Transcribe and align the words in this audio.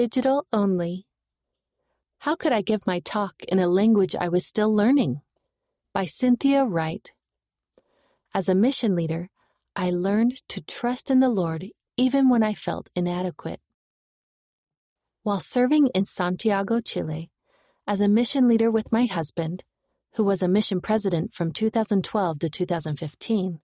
Digital 0.00 0.46
only. 0.50 1.04
How 2.20 2.34
could 2.34 2.52
I 2.52 2.62
give 2.62 2.86
my 2.86 3.00
talk 3.00 3.44
in 3.46 3.58
a 3.58 3.68
language 3.68 4.16
I 4.18 4.30
was 4.30 4.46
still 4.46 4.74
learning? 4.74 5.20
By 5.92 6.06
Cynthia 6.06 6.64
Wright. 6.64 7.12
As 8.32 8.48
a 8.48 8.54
mission 8.54 8.96
leader, 8.96 9.28
I 9.76 9.90
learned 9.90 10.40
to 10.48 10.62
trust 10.62 11.10
in 11.10 11.20
the 11.20 11.28
Lord 11.28 11.66
even 11.98 12.30
when 12.30 12.42
I 12.42 12.54
felt 12.54 12.88
inadequate. 12.96 13.60
While 15.22 15.40
serving 15.40 15.88
in 15.88 16.06
Santiago, 16.06 16.80
Chile, 16.80 17.30
as 17.86 18.00
a 18.00 18.08
mission 18.08 18.48
leader 18.48 18.70
with 18.70 18.90
my 18.90 19.04
husband, 19.04 19.64
who 20.14 20.24
was 20.24 20.40
a 20.40 20.48
mission 20.48 20.80
president 20.80 21.34
from 21.34 21.52
2012 21.52 22.38
to 22.38 22.48
2015, 22.48 23.60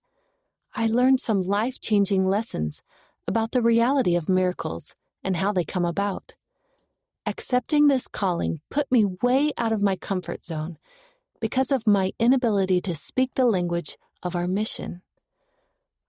I 0.75 0.87
learned 0.87 1.19
some 1.19 1.41
life 1.41 1.81
changing 1.81 2.27
lessons 2.27 2.83
about 3.27 3.53
the 3.53 3.63
reality 3.63 4.15
of 4.15 4.29
miracles 4.29 4.95
and 5.27 5.37
how 5.37 5.53
they 5.53 5.65
come 5.65 5.85
about. 5.85 6.37
Accepting 7.27 7.89
this 7.89 8.07
calling 8.07 8.61
put 8.71 8.91
me 8.91 9.05
way 9.21 9.51
out 9.59 9.73
of 9.73 9.83
my 9.83 9.97
comfort 9.97 10.45
zone 10.45 10.79
because 11.41 11.73
of 11.73 11.87
my 11.87 12.13
inability 12.21 12.81
to 12.81 12.95
speak 12.95 13.33
the 13.35 13.45
language 13.45 13.99
of 14.23 14.37
our 14.37 14.47
mission. 14.47 15.03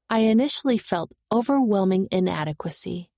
I 0.09 0.19
initially 0.19 0.77
felt 0.77 1.13
overwhelming 1.31 2.07
inadequacy. 2.11 3.09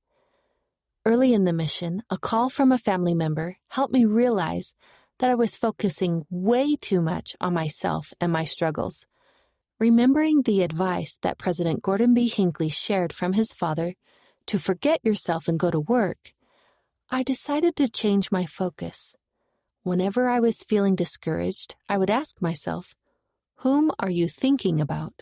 Early 1.05 1.33
in 1.33 1.43
the 1.43 1.53
mission, 1.53 2.01
a 2.09 2.17
call 2.17 2.49
from 2.49 2.71
a 2.71 2.77
family 2.77 3.13
member 3.13 3.57
helped 3.67 3.93
me 3.93 4.05
realize 4.05 4.73
that 5.19 5.29
I 5.29 5.35
was 5.35 5.57
focusing 5.57 6.25
way 6.29 6.77
too 6.77 7.01
much 7.01 7.35
on 7.41 7.53
myself 7.53 8.13
and 8.21 8.31
my 8.31 8.45
struggles. 8.45 9.05
Remembering 9.79 10.43
the 10.43 10.63
advice 10.63 11.17
that 11.21 11.37
President 11.37 11.81
Gordon 11.81 12.13
B. 12.13 12.29
Hinckley 12.29 12.69
shared 12.69 13.13
from 13.13 13.33
his 13.33 13.53
father 13.53 13.95
to 14.49 14.57
forget 14.57 14.99
yourself 15.03 15.47
and 15.47 15.59
go 15.59 15.69
to 15.69 15.79
work, 15.79 16.33
I 17.11 17.21
decided 17.21 17.75
to 17.75 17.87
change 17.87 18.31
my 18.31 18.47
focus. 18.47 19.13
Whenever 19.83 20.27
I 20.27 20.39
was 20.39 20.63
feeling 20.63 20.95
discouraged, 20.95 21.75
I 21.87 21.99
would 21.99 22.09
ask 22.09 22.41
myself, 22.41 22.95
Whom 23.57 23.91
are 23.99 24.09
you 24.09 24.27
thinking 24.27 24.81
about? 24.81 25.21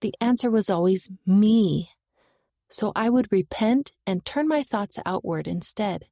The 0.00 0.14
answer 0.18 0.50
was 0.50 0.70
always 0.70 1.10
me. 1.26 1.90
So 2.70 2.90
I 2.96 3.10
would 3.10 3.30
repent 3.30 3.92
and 4.06 4.24
turn 4.24 4.48
my 4.48 4.62
thoughts 4.62 4.98
outward 5.04 5.46
instead. 5.46 6.06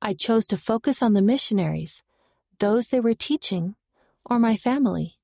I 0.00 0.14
chose 0.14 0.46
to 0.46 0.56
focus 0.56 1.02
on 1.02 1.12
the 1.12 1.20
missionaries, 1.20 2.02
those 2.60 2.88
they 2.88 3.00
were 3.00 3.12
teaching, 3.12 3.74
or 4.24 4.38
my 4.38 4.56
family. 4.56 5.18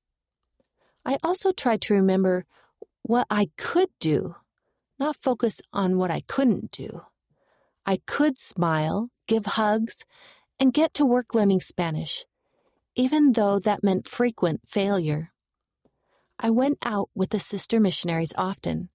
I 1.03 1.17
also 1.23 1.51
tried 1.51 1.81
to 1.81 1.95
remember 1.95 2.45
what 3.01 3.25
I 3.31 3.49
could 3.57 3.89
do, 3.99 4.35
not 4.99 5.17
focus 5.21 5.61
on 5.73 5.97
what 5.97 6.11
I 6.11 6.21
couldn't 6.21 6.71
do. 6.71 7.01
I 7.85 7.99
could 8.05 8.37
smile, 8.37 9.09
give 9.27 9.45
hugs, 9.45 10.05
and 10.59 10.73
get 10.73 10.93
to 10.95 11.05
work 11.05 11.35
learning 11.35 11.61
Spanish, 11.61 12.25
even 12.95 13.33
though 13.33 13.59
that 13.59 13.83
meant 13.83 14.07
frequent 14.07 14.61
failure. 14.65 15.31
I 16.39 16.49
went 16.49 16.77
out 16.83 17.09
with 17.13 17.29
the 17.29 17.39
sister 17.39 17.79
missionaries 17.79 18.33
often, 18.37 18.89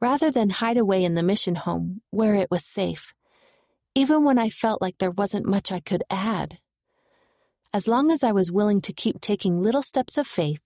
rather 0.00 0.30
than 0.30 0.50
hide 0.50 0.76
away 0.76 1.04
in 1.04 1.14
the 1.14 1.22
mission 1.22 1.54
home 1.54 2.02
where 2.10 2.34
it 2.34 2.50
was 2.50 2.64
safe 2.64 3.14
even 3.96 4.24
when 4.24 4.38
I 4.38 4.50
felt 4.50 4.82
like 4.82 4.98
there 4.98 5.10
wasn't 5.10 5.46
much 5.46 5.72
I 5.72 5.80
could 5.80 6.04
add. 6.10 6.58
As 7.72 7.88
long 7.88 8.10
as 8.10 8.22
I 8.22 8.30
was 8.30 8.52
willing 8.52 8.82
to 8.82 8.92
keep 8.92 9.22
taking 9.22 9.62
little 9.62 9.80
steps 9.80 10.18
of 10.18 10.26
faith, 10.26 10.60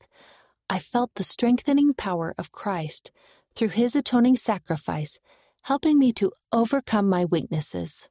I 0.68 0.80
felt 0.80 1.14
the 1.14 1.22
strengthening 1.22 1.94
power 1.94 2.34
of 2.36 2.50
Christ 2.50 3.12
through 3.54 3.68
his 3.68 3.94
atoning 3.96 4.36
sacrifice, 4.36 5.18
helping 5.62 5.98
me 5.98 6.12
to 6.14 6.32
overcome 6.52 7.08
my 7.08 7.24
weaknesses. 7.24 8.08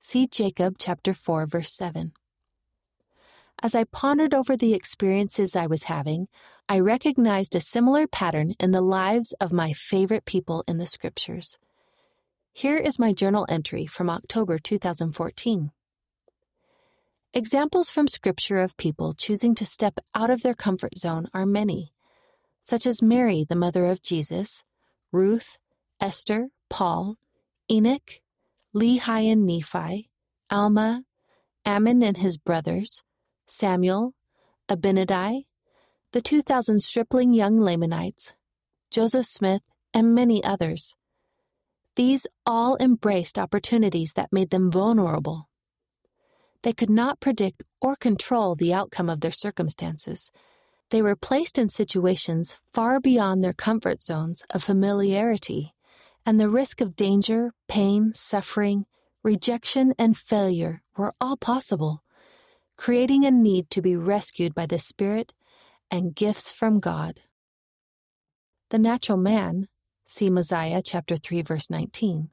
See 0.00 0.26
Jacob 0.26 0.76
chapter 0.78 1.12
4 1.12 1.46
verse 1.46 1.72
7. 1.72 2.12
As 3.62 3.74
I 3.74 3.84
pondered 3.84 4.34
over 4.34 4.56
the 4.56 4.74
experiences 4.74 5.56
I 5.56 5.66
was 5.66 5.84
having, 5.84 6.28
I 6.68 6.78
recognized 6.78 7.54
a 7.54 7.60
similar 7.60 8.06
pattern 8.06 8.54
in 8.60 8.72
the 8.72 8.82
lives 8.82 9.32
of 9.40 9.52
my 9.52 9.72
favorite 9.72 10.24
people 10.26 10.62
in 10.68 10.78
the 10.78 10.86
scriptures. 10.86 11.58
Here 12.52 12.76
is 12.76 12.98
my 12.98 13.12
journal 13.12 13.46
entry 13.48 13.86
from 13.86 14.10
October 14.10 14.58
2014. 14.58 15.72
Examples 17.34 17.90
from 17.90 18.08
Scripture 18.08 18.62
of 18.62 18.76
people 18.76 19.12
choosing 19.12 19.54
to 19.56 19.66
step 19.66 19.98
out 20.14 20.30
of 20.30 20.42
their 20.42 20.54
comfort 20.54 20.96
zone 20.96 21.28
are 21.34 21.44
many, 21.44 21.92
such 22.66 22.84
as 22.84 23.00
Mary, 23.00 23.46
the 23.48 23.54
mother 23.54 23.86
of 23.86 24.02
Jesus, 24.02 24.64
Ruth, 25.12 25.56
Esther, 26.00 26.48
Paul, 26.68 27.14
Enoch, 27.70 28.20
Lehi 28.74 29.30
and 29.30 29.46
Nephi, 29.46 30.10
Alma, 30.50 31.04
Ammon 31.64 32.02
and 32.02 32.16
his 32.16 32.36
brothers, 32.36 33.04
Samuel, 33.46 34.14
Abinadi, 34.68 35.44
the 36.10 36.20
2,000 36.20 36.80
stripling 36.80 37.32
young 37.32 37.60
Lamanites, 37.60 38.34
Joseph 38.90 39.26
Smith, 39.26 39.62
and 39.94 40.12
many 40.12 40.42
others. 40.42 40.96
These 41.94 42.26
all 42.44 42.76
embraced 42.80 43.38
opportunities 43.38 44.14
that 44.14 44.32
made 44.32 44.50
them 44.50 44.72
vulnerable. 44.72 45.48
They 46.64 46.72
could 46.72 46.90
not 46.90 47.20
predict 47.20 47.62
or 47.80 47.94
control 47.94 48.56
the 48.56 48.74
outcome 48.74 49.08
of 49.08 49.20
their 49.20 49.30
circumstances. 49.30 50.32
They 50.90 51.02
were 51.02 51.16
placed 51.16 51.58
in 51.58 51.68
situations 51.68 52.58
far 52.72 53.00
beyond 53.00 53.42
their 53.42 53.52
comfort 53.52 54.02
zones 54.02 54.44
of 54.50 54.62
familiarity, 54.62 55.74
and 56.24 56.38
the 56.38 56.48
risk 56.48 56.80
of 56.80 56.96
danger, 56.96 57.52
pain, 57.68 58.12
suffering, 58.14 58.86
rejection, 59.22 59.94
and 59.98 60.16
failure 60.16 60.82
were 60.96 61.14
all 61.20 61.36
possible, 61.36 62.02
creating 62.76 63.24
a 63.24 63.30
need 63.30 63.70
to 63.70 63.82
be 63.82 63.96
rescued 63.96 64.54
by 64.54 64.66
the 64.66 64.78
Spirit 64.78 65.32
and 65.90 66.14
gifts 66.14 66.52
from 66.52 66.80
God. 66.80 67.20
The 68.70 68.78
natural 68.78 69.18
man, 69.18 69.68
See 70.08 70.30
Mosiah 70.30 70.82
chapter 70.84 71.16
3 71.16 71.42
verse 71.42 71.68
19. 71.68 72.30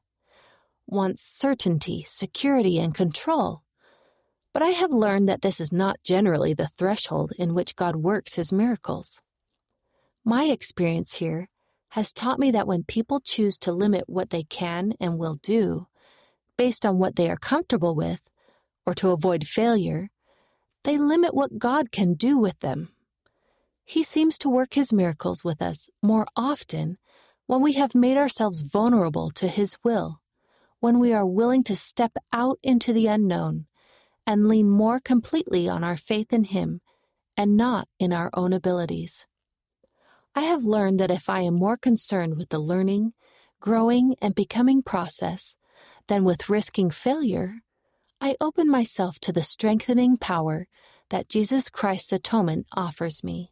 Wants 0.85 1.23
certainty, 1.23 2.03
security, 2.05 2.79
and 2.79 2.93
control. 2.93 3.63
But 4.53 4.61
I 4.61 4.69
have 4.69 4.91
learned 4.91 5.27
that 5.27 5.41
this 5.41 5.59
is 5.59 5.73
not 5.73 6.03
generally 6.03 6.53
the 6.53 6.67
threshold 6.67 7.33
in 7.37 7.53
which 7.53 7.75
God 7.75 7.97
works 7.97 8.35
his 8.35 8.53
miracles. 8.53 9.19
My 10.23 10.45
experience 10.45 11.15
here 11.15 11.49
has 11.89 12.13
taught 12.13 12.39
me 12.39 12.51
that 12.51 12.67
when 12.67 12.83
people 12.83 13.19
choose 13.19 13.57
to 13.59 13.71
limit 13.71 14.03
what 14.07 14.29
they 14.29 14.43
can 14.43 14.93
and 14.99 15.17
will 15.17 15.39
do 15.41 15.87
based 16.57 16.85
on 16.85 16.99
what 16.99 17.15
they 17.15 17.29
are 17.29 17.37
comfortable 17.37 17.95
with 17.95 18.29
or 18.85 18.93
to 18.93 19.11
avoid 19.11 19.47
failure, 19.47 20.09
they 20.83 20.97
limit 20.97 21.33
what 21.33 21.57
God 21.57 21.91
can 21.91 22.13
do 22.13 22.37
with 22.37 22.59
them. 22.59 22.89
He 23.83 24.03
seems 24.03 24.37
to 24.39 24.49
work 24.49 24.75
his 24.75 24.93
miracles 24.93 25.43
with 25.43 25.61
us 25.61 25.89
more 26.01 26.27
often 26.35 26.97
when 27.47 27.61
we 27.61 27.73
have 27.73 27.93
made 27.93 28.17
ourselves 28.17 28.61
vulnerable 28.61 29.29
to 29.31 29.47
His 29.47 29.77
will, 29.83 30.21
when 30.79 30.99
we 30.99 31.13
are 31.13 31.25
willing 31.25 31.63
to 31.65 31.75
step 31.75 32.13
out 32.31 32.57
into 32.63 32.93
the 32.93 33.07
unknown 33.07 33.65
and 34.25 34.47
lean 34.47 34.69
more 34.69 35.00
completely 35.00 35.67
on 35.67 35.84
our 35.84 35.97
faith 35.97 36.31
in 36.31 36.45
Him 36.45 36.81
and 37.35 37.57
not 37.57 37.88
in 38.00 38.13
our 38.13 38.29
own 38.34 38.53
abilities. 38.53 39.25
I 40.35 40.41
have 40.41 40.63
learned 40.63 41.00
that 41.00 41.11
if 41.11 41.29
I 41.29 41.41
am 41.41 41.56
more 41.56 41.78
concerned 41.78 42.38
with 42.38 42.50
the 42.50 42.59
learning, 42.59 43.13
growing, 43.59 44.16
and 44.22 44.33
becoming 44.33 44.81
process 44.81 45.56
than 46.07 46.23
with 46.23 46.50
risking 46.50 46.89
failure, 46.89 47.62
I 48.19 48.35
open 48.39 48.69
myself 48.69 49.19
to 49.22 49.31
the 49.31 49.44
strengthening 49.44 50.17
power 50.17 50.67
that 51.09 51.29
Jesus 51.29 51.69
Christ's 51.69 52.13
atonement 52.13 52.67
offers 52.75 53.23
me. 53.23 53.51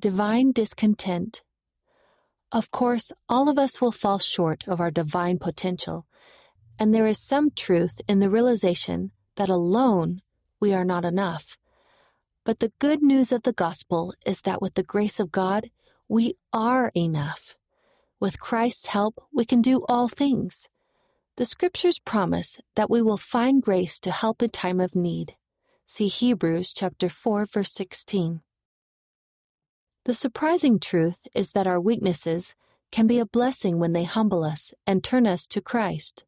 Divine 0.00 0.52
discontent 0.52 1.42
of 2.52 2.70
course, 2.70 3.12
all 3.28 3.48
of 3.48 3.58
us 3.58 3.80
will 3.80 3.92
fall 3.92 4.18
short 4.18 4.64
of 4.68 4.80
our 4.80 4.90
divine 4.90 5.38
potential, 5.38 6.06
and 6.78 6.94
there 6.94 7.06
is 7.06 7.18
some 7.18 7.50
truth 7.50 8.00
in 8.08 8.20
the 8.20 8.30
realization 8.30 9.10
that 9.36 9.48
alone 9.48 10.20
we 10.60 10.74
are 10.74 10.84
not 10.84 11.04
enough. 11.04 11.56
But 12.44 12.60
the 12.60 12.72
good 12.78 13.02
news 13.02 13.32
of 13.32 13.42
the 13.42 13.52
gospel 13.52 14.14
is 14.24 14.42
that 14.42 14.60
with 14.60 14.74
the 14.74 14.82
grace 14.82 15.18
of 15.18 15.32
God, 15.32 15.70
we 16.08 16.34
are 16.52 16.92
enough. 16.94 17.56
With 18.20 18.40
Christ's 18.40 18.86
help, 18.86 19.22
we 19.32 19.44
can 19.44 19.60
do 19.60 19.84
all 19.88 20.08
things. 20.08 20.68
The 21.36 21.44
scriptures 21.44 21.98
promise 21.98 22.58
that 22.76 22.88
we 22.88 23.02
will 23.02 23.18
find 23.18 23.62
grace 23.62 23.98
to 24.00 24.10
help 24.10 24.42
in 24.42 24.50
time 24.50 24.80
of 24.80 24.94
need. 24.94 25.34
See 25.84 26.08
Hebrews 26.08 26.72
chapter 26.72 27.08
4 27.08 27.44
verse 27.44 27.72
16. 27.72 28.40
The 30.04 30.14
surprising 30.14 30.78
truth 30.78 31.26
is 31.34 31.50
that 31.50 31.66
our 31.66 31.80
weaknesses 31.80 32.54
can 32.92 33.06
be 33.06 33.18
a 33.18 33.26
blessing 33.26 33.78
when 33.78 33.92
they 33.92 34.04
humble 34.04 34.44
us 34.44 34.72
and 34.86 35.02
turn 35.02 35.26
us 35.26 35.46
to 35.48 35.60
Christ. 35.60 36.24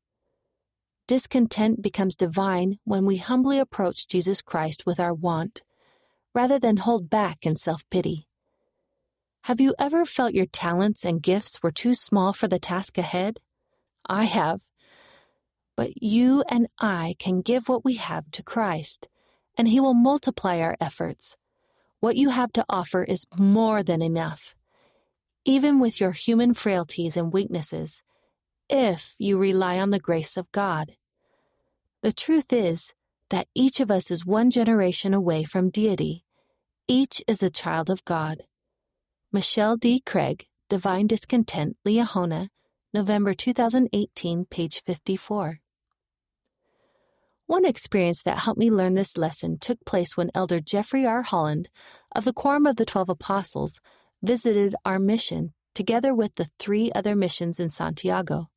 Discontent 1.09 1.81
becomes 1.81 2.15
divine 2.15 2.79
when 2.85 3.07
we 3.07 3.17
humbly 3.17 3.59
approach 3.59 4.07
Jesus 4.07 4.43
Christ 4.43 4.85
with 4.85 5.01
our 5.01 5.15
want, 5.15 5.63
rather 6.35 6.59
than 6.59 6.77
hold 6.77 7.09
back 7.09 7.47
in 7.47 7.57
self 7.57 7.83
pity. 7.91 8.29
Have 9.45 9.59
you 9.59 9.75
ever 9.79 10.05
felt 10.05 10.35
your 10.35 10.45
talents 10.45 11.07
and 11.07 11.23
gifts 11.23 11.63
were 11.63 11.71
too 11.71 11.95
small 11.95 12.35
for 12.35 12.47
the 12.47 12.59
task 12.59 12.99
ahead? 12.99 13.41
I 14.07 14.25
have. 14.25 14.61
but 15.77 16.03
you 16.03 16.45
and 16.51 16.67
I 16.79 17.15
can 17.19 17.41
give 17.41 17.71
what 17.71 17.87
we 17.87 17.95
have 17.95 18.31
to 18.33 18.43
Christ, 18.43 19.09
and 19.57 19.69
He 19.69 19.81
will 19.81 19.95
multiply 19.95 20.61
our 20.61 20.77
efforts. 20.79 21.37
What 22.01 22.17
you 22.17 22.29
have 22.31 22.53
to 22.53 22.67
offer 22.69 23.03
is 23.05 23.27
more 23.39 23.83
than 23.83 24.03
enough. 24.03 24.55
Even 25.47 25.81
with 25.81 26.01
your 26.01 26.13
human 26.13 26.53
frailties 26.53 27.17
and 27.17 27.33
weaknesses, 27.33 28.03
if 28.69 29.15
you 29.19 29.39
rely 29.39 29.79
on 29.81 29.91
the 29.91 29.99
grace 29.99 30.37
of 30.37 30.53
God. 30.53 30.98
The 32.01 32.13
truth 32.13 32.53
is 32.53 32.95
that 33.31 33.49
each 33.57 33.81
of 33.81 33.91
us 33.91 34.13
is 34.13 34.25
one 34.25 34.51
generation 34.51 35.13
away 35.13 35.43
from 35.43 35.69
deity. 35.69 36.25
Each 36.87 37.21
is 37.27 37.43
a 37.43 37.51
child 37.51 37.91
of 37.91 38.05
God. 38.05 38.45
Michelle 39.33 39.77
D. 39.77 40.01
Craig, 40.07 40.47
Divine 40.69 41.09
Discontent, 41.09 41.77
Liahona, 41.85 42.51
November 42.95 43.35
2018, 43.35 44.45
page 44.45 44.81
54. 44.81 45.59
One 47.47 47.65
experience 47.65 48.23
that 48.23 48.39
helped 48.39 48.61
me 48.61 48.71
learn 48.71 48.95
this 48.95 49.19
lesson 49.19 49.59
took 49.59 49.85
place 49.85 50.17
when 50.17 50.31
Elder 50.37 50.61
Jeffrey 50.61 51.05
R. 51.05 51.23
Holland 51.23 51.69
of 52.15 52.25
the 52.25 52.33
Quorum 52.33 52.67
of 52.67 52.77
the 52.77 52.87
Twelve 52.87 53.09
Apostles 53.09 53.81
visited 54.23 54.77
our 54.85 55.01
mission 55.01 55.53
together 55.75 56.15
with 56.15 56.37
the 56.37 56.49
three 56.61 56.93
other 56.95 57.17
missions 57.17 57.59
in 57.59 57.71
Santiago. 57.71 58.51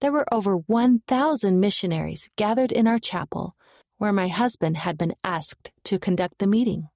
There 0.00 0.12
were 0.12 0.26
over 0.32 0.56
1,000 0.56 1.60
missionaries 1.60 2.30
gathered 2.36 2.72
in 2.72 2.86
our 2.86 2.98
chapel 2.98 3.54
where 3.98 4.12
my 4.12 4.28
husband 4.28 4.78
had 4.78 4.96
been 4.96 5.12
asked 5.22 5.72
to 5.84 5.98
conduct 5.98 6.38
the 6.38 6.46
meeting. 6.46 6.88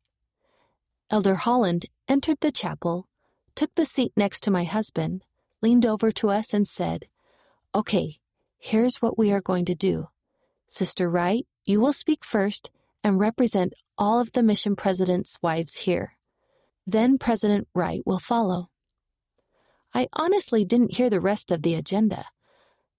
Elder 1.10 1.34
Holland 1.34 1.84
entered 2.08 2.38
the 2.40 2.50
chapel, 2.50 3.06
took 3.54 3.74
the 3.74 3.84
seat 3.84 4.12
next 4.16 4.40
to 4.44 4.50
my 4.50 4.64
husband, 4.64 5.22
leaned 5.60 5.84
over 5.84 6.10
to 6.12 6.30
us, 6.30 6.54
and 6.54 6.66
said, 6.66 7.06
Okay, 7.74 8.20
here's 8.58 9.02
what 9.02 9.18
we 9.18 9.32
are 9.32 9.42
going 9.42 9.66
to 9.66 9.74
do. 9.74 10.08
Sister 10.66 11.10
Wright, 11.10 11.46
you 11.66 11.78
will 11.78 11.92
speak 11.92 12.24
first 12.24 12.70
and 13.02 13.20
represent 13.20 13.74
all 13.98 14.18
of 14.18 14.32
the 14.32 14.42
mission 14.42 14.74
president's 14.74 15.36
wives 15.42 15.80
here. 15.80 16.16
Then 16.86 17.18
President 17.18 17.68
Wright 17.74 18.00
will 18.06 18.18
follow. 18.18 18.70
I 19.92 20.08
honestly 20.14 20.64
didn't 20.64 20.96
hear 20.96 21.10
the 21.10 21.20
rest 21.20 21.50
of 21.50 21.62
the 21.62 21.74
agenda. 21.74 22.24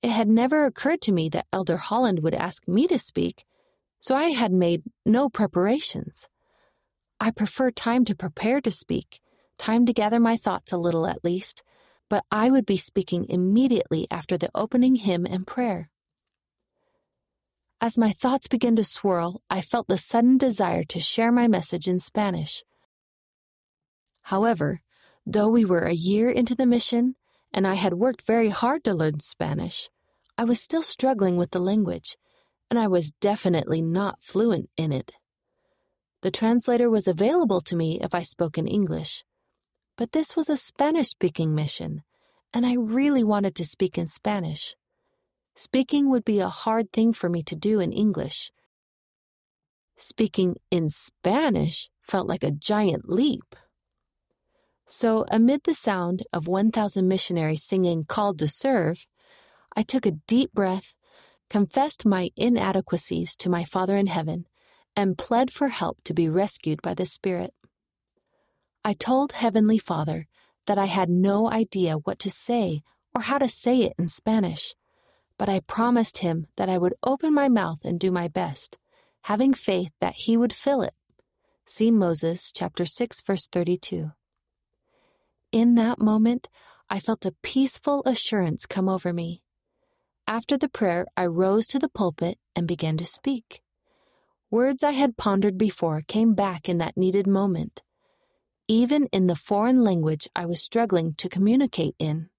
It 0.05 0.11
had 0.11 0.29
never 0.29 0.65
occurred 0.65 1.01
to 1.01 1.11
me 1.11 1.29
that 1.29 1.47
Elder 1.51 1.77
Holland 1.77 2.19
would 2.19 2.35
ask 2.35 2.67
me 2.67 2.85
to 2.89 2.99
speak, 2.99 3.43
so 3.99 4.13
I 4.13 4.25
had 4.25 4.51
made 4.51 4.83
no 5.03 5.29
preparations. 5.29 6.27
I 7.19 7.31
prefer 7.31 7.71
time 7.71 8.05
to 8.05 8.15
prepare 8.15 8.61
to 8.61 8.69
speak, 8.69 9.19
time 9.57 9.83
to 9.87 9.93
gather 9.93 10.19
my 10.19 10.37
thoughts 10.37 10.71
a 10.71 10.77
little 10.77 11.07
at 11.07 11.23
least, 11.23 11.63
but 12.07 12.23
I 12.29 12.51
would 12.51 12.67
be 12.67 12.77
speaking 12.77 13.25
immediately 13.29 14.05
after 14.11 14.37
the 14.37 14.51
opening 14.53 14.93
hymn 14.93 15.25
and 15.25 15.47
prayer. 15.47 15.89
As 17.81 17.97
my 17.97 18.11
thoughts 18.11 18.47
began 18.47 18.75
to 18.75 18.83
swirl, 18.83 19.41
I 19.49 19.61
felt 19.61 19.87
the 19.87 19.97
sudden 19.97 20.37
desire 20.37 20.83
to 20.83 20.99
share 20.99 21.31
my 21.31 21.47
message 21.47 21.87
in 21.87 21.97
Spanish. 21.97 22.63
However, 24.21 24.81
though 25.25 25.49
we 25.49 25.65
were 25.65 25.87
a 25.87 25.95
year 25.95 26.29
into 26.29 26.53
the 26.53 26.67
mission, 26.67 27.15
and 27.51 27.65
I 27.65 27.73
had 27.73 27.95
worked 27.95 28.21
very 28.21 28.49
hard 28.49 28.83
to 28.83 28.93
learn 28.93 29.19
Spanish, 29.19 29.89
I 30.37 30.43
was 30.43 30.59
still 30.59 30.83
struggling 30.83 31.37
with 31.37 31.51
the 31.51 31.59
language, 31.59 32.17
and 32.69 32.77
I 32.77 32.87
was 32.87 33.11
definitely 33.11 33.81
not 33.81 34.21
fluent 34.21 34.69
in 34.75 34.91
it. 34.91 35.11
The 36.21 36.31
translator 36.31 36.89
was 36.89 37.07
available 37.07 37.61
to 37.61 37.75
me 37.75 37.99
if 38.01 38.13
I 38.13 38.21
spoke 38.21 38.57
in 38.57 38.67
English, 38.67 39.23
but 39.97 40.11
this 40.11 40.35
was 40.35 40.49
a 40.49 40.57
Spanish 40.57 41.09
speaking 41.09 41.55
mission, 41.55 42.03
and 42.53 42.65
I 42.65 42.73
really 42.73 43.23
wanted 43.23 43.55
to 43.55 43.65
speak 43.65 43.97
in 43.97 44.07
Spanish. 44.07 44.75
Speaking 45.55 46.09
would 46.09 46.25
be 46.25 46.39
a 46.39 46.49
hard 46.49 46.91
thing 46.91 47.13
for 47.13 47.29
me 47.29 47.41
to 47.43 47.55
do 47.55 47.79
in 47.79 47.93
English. 47.93 48.51
Speaking 49.95 50.57
in 50.69 50.89
Spanish 50.89 51.89
felt 52.01 52.27
like 52.27 52.43
a 52.43 52.51
giant 52.51 53.07
leap. 53.07 53.55
So, 54.85 55.25
amid 55.31 55.63
the 55.63 55.73
sound 55.73 56.23
of 56.33 56.47
1,000 56.47 57.07
missionaries 57.07 57.63
singing 57.63 58.03
Called 58.03 58.37
to 58.39 58.47
Serve, 58.47 59.07
I 59.75 59.83
took 59.83 60.05
a 60.05 60.11
deep 60.11 60.53
breath 60.53 60.95
confessed 61.49 62.05
my 62.05 62.31
inadequacies 62.35 63.35
to 63.37 63.49
my 63.49 63.63
Father 63.63 63.97
in 63.97 64.07
heaven, 64.07 64.47
and 64.95 65.17
pled 65.17 65.51
for 65.51 65.69
help 65.69 66.01
to 66.03 66.13
be 66.13 66.29
rescued 66.29 66.81
by 66.81 66.93
the 66.93 67.05
Spirit. 67.05 67.53
I 68.83 68.93
told 68.93 69.33
Heavenly 69.33 69.77
Father 69.77 70.27
that 70.67 70.77
I 70.77 70.85
had 70.85 71.09
no 71.09 71.51
idea 71.51 71.95
what 71.95 72.19
to 72.19 72.29
say 72.29 72.81
or 73.13 73.21
how 73.21 73.37
to 73.37 73.47
say 73.47 73.81
it 73.81 73.93
in 73.97 74.07
Spanish, 74.09 74.75
but 75.37 75.49
I 75.49 75.59
promised 75.61 76.19
him 76.19 76.47
that 76.55 76.69
I 76.69 76.77
would 76.77 76.93
open 77.03 77.33
my 77.33 77.49
mouth 77.49 77.79
and 77.83 77.99
do 77.99 78.11
my 78.11 78.27
best, 78.27 78.77
having 79.23 79.53
faith 79.53 79.91
that 79.99 80.15
he 80.15 80.37
would 80.37 80.53
fill 80.53 80.81
it. 80.81 80.93
See 81.67 81.91
Moses 81.91 82.51
chapter 82.53 82.85
6 82.85 83.21
verse 83.21 83.47
32. 83.47 84.11
In 85.51 85.75
that 85.75 85.99
moment, 85.99 86.49
I 86.89 86.99
felt 86.99 87.25
a 87.25 87.35
peaceful 87.41 88.03
assurance 88.05 88.65
come 88.65 88.87
over 88.87 89.11
me. 89.11 89.41
After 90.27 90.57
the 90.57 90.69
prayer, 90.69 91.05
I 91.15 91.27
rose 91.27 91.67
to 91.67 91.79
the 91.79 91.89
pulpit 91.89 92.39
and 92.55 92.67
began 92.67 92.97
to 92.97 93.05
speak. 93.05 93.61
Words 94.49 94.83
I 94.83 94.91
had 94.91 95.17
pondered 95.17 95.57
before 95.57 96.01
came 96.07 96.33
back 96.33 96.67
in 96.67 96.79
that 96.79 96.97
needed 96.97 97.27
moment, 97.27 97.83
even 98.67 99.07
in 99.11 99.27
the 99.27 99.35
foreign 99.35 99.83
language 99.83 100.27
I 100.35 100.45
was 100.45 100.61
struggling 100.61 101.13
to 101.15 101.29
communicate 101.29 101.95
in. 101.99 102.29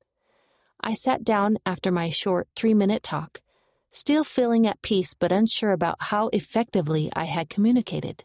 I 0.80 0.94
sat 0.94 1.22
down 1.24 1.58
after 1.64 1.92
my 1.92 2.10
short 2.10 2.48
three 2.56 2.74
minute 2.74 3.04
talk, 3.04 3.40
still 3.92 4.24
feeling 4.24 4.66
at 4.66 4.82
peace 4.82 5.14
but 5.14 5.30
unsure 5.30 5.72
about 5.72 5.96
how 6.00 6.28
effectively 6.28 7.10
I 7.14 7.24
had 7.24 7.48
communicated. 7.48 8.24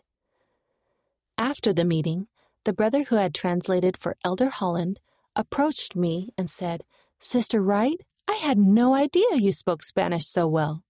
After 1.38 1.72
the 1.72 1.86
meeting, 1.86 2.28
the 2.66 2.74
brother 2.74 3.04
who 3.04 3.16
had 3.16 3.34
translated 3.34 3.96
for 3.96 4.18
Elder 4.24 4.50
Holland 4.50 5.00
approached 5.36 5.96
me 5.96 6.30
and 6.38 6.50
said, 6.50 6.84
Sister 7.19 7.62
Wright, 7.62 8.02
I 8.31 8.36
had 8.36 8.57
no 8.57 8.95
idea 8.95 9.25
you 9.33 9.51
spoke 9.51 9.83
Spanish 9.83 10.25
so 10.25 10.48
well. 10.48 10.83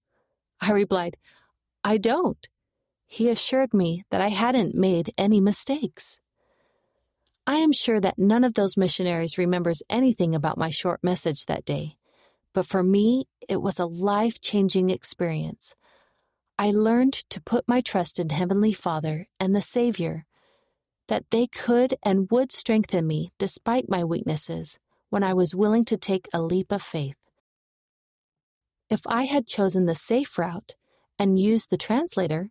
I 0.60 0.70
replied, 0.70 1.16
I 1.82 1.96
don't. 1.96 2.48
He 3.08 3.28
assured 3.28 3.74
me 3.74 4.04
that 4.10 4.20
I 4.20 4.28
hadn't 4.28 4.76
made 4.76 5.12
any 5.18 5.40
mistakes. 5.40 6.20
I 7.44 7.56
am 7.56 7.72
sure 7.72 7.98
that 7.98 8.16
none 8.16 8.44
of 8.44 8.54
those 8.54 8.76
missionaries 8.76 9.38
remembers 9.38 9.82
anything 9.90 10.36
about 10.36 10.56
my 10.56 10.70
short 10.70 11.02
message 11.02 11.46
that 11.46 11.64
day, 11.64 11.96
but 12.52 12.64
for 12.64 12.84
me, 12.84 13.26
it 13.48 13.60
was 13.60 13.80
a 13.80 13.86
life 13.86 14.40
changing 14.40 14.90
experience. 14.90 15.74
I 16.60 16.70
learned 16.70 17.14
to 17.30 17.40
put 17.40 17.66
my 17.66 17.80
trust 17.80 18.20
in 18.20 18.28
Heavenly 18.28 18.72
Father 18.72 19.26
and 19.40 19.52
the 19.52 19.62
Savior, 19.62 20.26
that 21.08 21.24
they 21.32 21.48
could 21.48 21.96
and 22.04 22.30
would 22.30 22.52
strengthen 22.52 23.08
me 23.08 23.32
despite 23.36 23.88
my 23.88 24.04
weaknesses 24.04 24.78
when 25.10 25.24
I 25.24 25.34
was 25.34 25.56
willing 25.56 25.84
to 25.86 25.96
take 25.96 26.28
a 26.32 26.40
leap 26.40 26.70
of 26.70 26.82
faith. 26.82 27.16
If 28.92 29.00
I 29.06 29.22
had 29.22 29.46
chosen 29.46 29.86
the 29.86 29.94
safe 29.94 30.36
route 30.36 30.74
and 31.18 31.38
used 31.38 31.70
the 31.70 31.78
translator, 31.78 32.50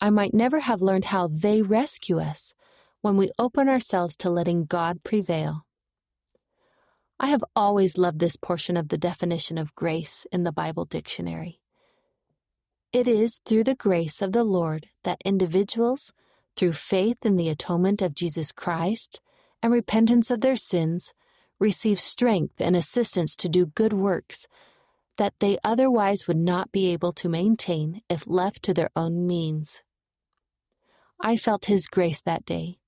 I 0.00 0.10
might 0.10 0.32
never 0.32 0.60
have 0.60 0.80
learned 0.80 1.06
how 1.06 1.26
they 1.26 1.60
rescue 1.60 2.20
us 2.20 2.54
when 3.00 3.16
we 3.16 3.32
open 3.36 3.68
ourselves 3.68 4.14
to 4.18 4.30
letting 4.30 4.64
God 4.64 5.02
prevail. 5.02 5.66
I 7.18 7.26
have 7.26 7.42
always 7.56 7.98
loved 7.98 8.20
this 8.20 8.36
portion 8.36 8.76
of 8.76 8.90
the 8.90 8.96
definition 8.96 9.58
of 9.58 9.74
grace 9.74 10.24
in 10.30 10.44
the 10.44 10.52
Bible 10.52 10.84
dictionary. 10.84 11.58
It 12.92 13.08
is 13.08 13.40
through 13.44 13.64
the 13.64 13.74
grace 13.74 14.22
of 14.22 14.30
the 14.30 14.44
Lord 14.44 14.86
that 15.02 15.20
individuals, 15.24 16.12
through 16.54 16.74
faith 16.74 17.26
in 17.26 17.34
the 17.34 17.48
atonement 17.48 18.00
of 18.00 18.14
Jesus 18.14 18.52
Christ 18.52 19.20
and 19.60 19.72
repentance 19.72 20.30
of 20.30 20.42
their 20.42 20.54
sins, 20.54 21.12
receive 21.58 21.98
strength 21.98 22.60
and 22.60 22.76
assistance 22.76 23.34
to 23.34 23.48
do 23.48 23.66
good 23.66 23.92
works 23.92 24.46
that 25.16 25.34
they 25.40 25.58
otherwise 25.62 26.26
would 26.26 26.38
not 26.38 26.72
be 26.72 26.92
able 26.92 27.12
to 27.12 27.28
maintain 27.28 28.02
if 28.08 28.26
left 28.26 28.62
to 28.62 28.74
their 28.74 28.90
own 28.96 29.26
means. 29.26 29.82
I 31.20 31.36
felt 31.36 31.66
His 31.66 31.86
grace 31.86 32.20
that 32.22 32.44
day. 32.44 32.78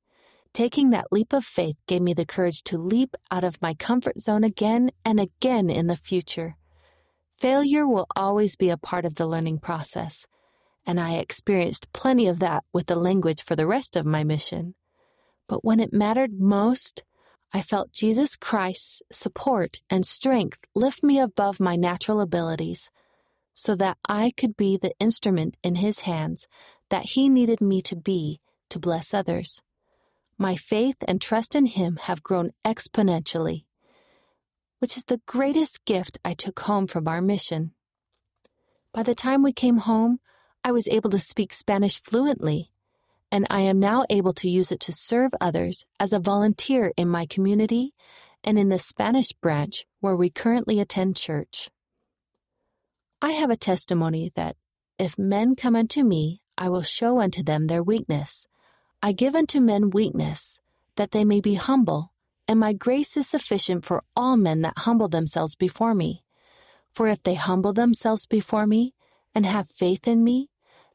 Taking 0.52 0.90
that 0.90 1.10
leap 1.10 1.32
of 1.32 1.44
faith 1.44 1.76
gave 1.88 2.02
me 2.02 2.14
the 2.14 2.24
courage 2.24 2.62
to 2.64 2.78
leap 2.78 3.16
out 3.30 3.44
of 3.44 3.60
my 3.60 3.74
comfort 3.74 4.20
zone 4.20 4.44
again 4.44 4.90
and 5.04 5.18
again 5.18 5.68
in 5.68 5.88
the 5.88 5.96
future. 5.96 6.56
Failure 7.38 7.86
will 7.86 8.06
always 8.14 8.54
be 8.54 8.70
a 8.70 8.76
part 8.76 9.04
of 9.04 9.16
the 9.16 9.26
learning 9.26 9.58
process, 9.58 10.26
and 10.86 11.00
I 11.00 11.14
experienced 11.14 11.92
plenty 11.92 12.28
of 12.28 12.38
that 12.38 12.64
with 12.72 12.86
the 12.86 12.94
language 12.96 13.42
for 13.42 13.56
the 13.56 13.66
rest 13.66 13.96
of 13.96 14.06
my 14.06 14.22
mission. 14.22 14.76
But 15.48 15.64
when 15.64 15.80
it 15.80 15.92
mattered 15.92 16.38
most, 16.38 17.02
I 17.56 17.62
felt 17.62 17.92
Jesus 17.92 18.34
Christ's 18.34 19.00
support 19.12 19.80
and 19.88 20.04
strength 20.04 20.58
lift 20.74 21.04
me 21.04 21.20
above 21.20 21.60
my 21.60 21.76
natural 21.76 22.20
abilities 22.20 22.90
so 23.54 23.76
that 23.76 23.96
I 24.08 24.32
could 24.36 24.56
be 24.56 24.76
the 24.76 24.92
instrument 24.98 25.56
in 25.62 25.76
His 25.76 26.00
hands 26.00 26.48
that 26.90 27.10
He 27.10 27.28
needed 27.28 27.60
me 27.60 27.80
to 27.82 27.94
be 27.94 28.40
to 28.70 28.80
bless 28.80 29.14
others. 29.14 29.62
My 30.36 30.56
faith 30.56 30.96
and 31.06 31.22
trust 31.22 31.54
in 31.54 31.66
Him 31.66 31.98
have 32.02 32.24
grown 32.24 32.50
exponentially, 32.64 33.66
which 34.80 34.96
is 34.96 35.04
the 35.04 35.20
greatest 35.24 35.84
gift 35.84 36.18
I 36.24 36.34
took 36.34 36.58
home 36.58 36.88
from 36.88 37.06
our 37.06 37.22
mission. 37.22 37.70
By 38.92 39.04
the 39.04 39.14
time 39.14 39.44
we 39.44 39.52
came 39.52 39.78
home, 39.78 40.18
I 40.64 40.72
was 40.72 40.88
able 40.88 41.10
to 41.10 41.20
speak 41.20 41.52
Spanish 41.52 42.02
fluently, 42.02 42.72
and 43.34 43.48
I 43.50 43.62
am 43.62 43.80
now 43.80 44.04
able 44.10 44.32
to 44.34 44.48
use 44.48 44.70
it 44.70 44.78
to 44.78 44.92
serve 44.92 45.32
others 45.40 45.84
as 45.98 46.12
a 46.12 46.20
volunteer 46.20 46.92
in 46.96 47.08
my 47.08 47.26
community 47.26 47.92
and 48.44 48.56
in 48.56 48.68
the 48.68 48.78
Spanish 48.78 49.32
branch 49.32 49.86
where 49.98 50.14
we 50.14 50.30
currently 50.30 50.78
attend 50.78 51.16
church. 51.16 51.68
I 53.20 53.32
have 53.32 53.50
a 53.50 53.56
testimony 53.56 54.30
that 54.36 54.54
if 55.00 55.18
men 55.18 55.56
come 55.56 55.74
unto 55.74 56.04
me, 56.04 56.42
I 56.56 56.68
will 56.68 56.82
show 56.82 57.20
unto 57.20 57.42
them 57.42 57.66
their 57.66 57.82
weakness. 57.82 58.46
I 59.02 59.10
give 59.10 59.34
unto 59.34 59.60
men 59.60 59.90
weakness, 59.90 60.60
that 60.94 61.10
they 61.10 61.24
may 61.24 61.40
be 61.40 61.54
humble, 61.54 62.12
and 62.46 62.60
my 62.60 62.72
grace 62.72 63.16
is 63.16 63.26
sufficient 63.26 63.84
for 63.84 64.04
all 64.14 64.36
men 64.36 64.62
that 64.62 64.78
humble 64.86 65.08
themselves 65.08 65.56
before 65.56 65.96
me. 65.96 66.22
For 66.92 67.08
if 67.08 67.20
they 67.24 67.34
humble 67.34 67.72
themselves 67.72 68.26
before 68.26 68.68
me, 68.68 68.94
and 69.34 69.44
have 69.44 69.68
faith 69.68 70.06
in 70.06 70.22
me, 70.22 70.50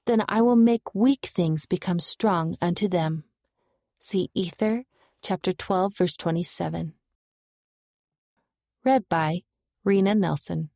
then 0.06 0.24
I 0.28 0.42
will 0.42 0.56
make 0.56 0.96
weak 0.96 1.26
things 1.26 1.66
become 1.66 2.00
strong 2.00 2.56
unto 2.62 2.88
them. 2.88 3.26
See 4.00 4.30
Ether, 4.34 4.86
chapter 5.22 5.52
12, 5.52 5.98
verse 5.98 6.18
27. 6.18 6.94
Read 8.84 9.10
by 9.10 9.44
Rena 9.84 10.16
Nelson. 10.16 10.70